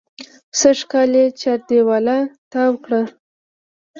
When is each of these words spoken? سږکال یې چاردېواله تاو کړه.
سږکال 0.59 1.11
یې 1.19 1.25
چاردېواله 1.39 2.17
تاو 2.51 2.73
کړه. 2.83 3.01